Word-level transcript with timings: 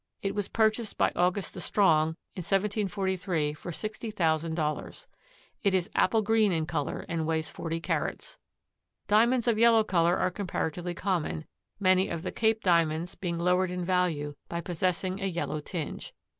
It 0.23 0.33
was 0.33 0.47
purchased 0.47 0.97
by 0.97 1.11
August 1.15 1.53
the 1.53 1.61
Strong 1.61 2.15
in 2.33 2.41
1743 2.41 3.53
for 3.53 3.71
sixty 3.71 4.09
thousand 4.09 4.55
dollars. 4.55 5.05
It 5.61 5.75
is 5.75 5.91
apple 5.93 6.23
green 6.23 6.51
in 6.51 6.65
color 6.65 7.05
and 7.07 7.27
weighs 7.27 7.51
40 7.51 7.79
carats. 7.81 8.39
Diamonds 9.05 9.47
of 9.47 9.59
yellow 9.59 9.83
color 9.83 10.17
are 10.17 10.31
comparatively 10.31 10.95
common, 10.95 11.45
many 11.79 12.09
of 12.09 12.23
the 12.23 12.31
Cape 12.31 12.63
Diamonds 12.63 13.13
being 13.13 13.37
lowered 13.37 13.69
in 13.69 13.85
value 13.85 14.33
by 14.49 14.59
possessing 14.59 15.21
a 15.21 15.27
yellow 15.27 15.59
tinge. 15.59 16.15